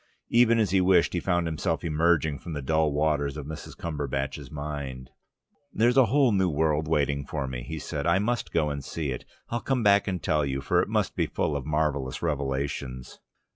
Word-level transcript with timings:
Even 0.31 0.57
as 0.57 0.71
he 0.71 0.81
wished, 0.81 1.13
he 1.13 1.19
found 1.19 1.45
himself 1.45 1.83
emerging 1.83 2.39
from 2.39 2.53
the 2.53 2.61
dull 2.63 2.91
waters 2.91 3.37
of 3.37 3.45
Mrs. 3.45 3.77
Cumberbatch's 3.77 4.49
mind. 4.49 5.11
"There's 5.71 5.93
the 5.93 6.07
whole 6.07 6.31
new 6.31 6.49
world 6.49 6.87
waiting 6.87 7.23
for 7.23 7.47
me," 7.47 7.61
he 7.61 7.77
said. 7.77 8.07
"I 8.07 8.17
must 8.17 8.51
go 8.51 8.71
and 8.71 8.83
see 8.83 9.11
it. 9.11 9.25
I'll 9.49 9.59
come 9.61 9.83
back 9.83 10.07
and 10.07 10.19
tell 10.19 10.43
you, 10.43 10.59
for 10.59 10.81
it 10.81 10.89
must 10.89 11.15
be 11.15 11.27
full 11.27 11.55
of 11.55 11.67
marvellous 11.67 12.23
revelations..." 12.23 13.19